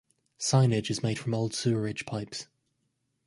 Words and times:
Signage 0.39 0.89
is 0.89 1.03
made 1.03 1.19
from 1.19 1.35
old 1.35 1.53
sewerage 1.53 2.07
pipes. 2.07 2.47